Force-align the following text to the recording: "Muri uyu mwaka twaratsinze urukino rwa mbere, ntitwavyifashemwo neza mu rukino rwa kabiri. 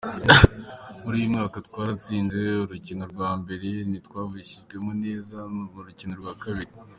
"Muri 1.03 1.15
uyu 1.19 1.31
mwaka 1.33 1.57
twaratsinze 1.67 2.39
urukino 2.63 3.03
rwa 3.13 3.29
mbere, 3.41 3.67
ntitwavyifashemwo 3.89 4.91
neza 5.03 5.37
mu 5.73 5.79
rukino 5.85 6.13
rwa 6.21 6.33
kabiri. 6.43 6.73